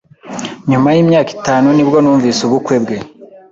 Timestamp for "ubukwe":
2.43-2.75